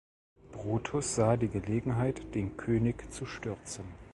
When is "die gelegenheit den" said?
1.37-2.57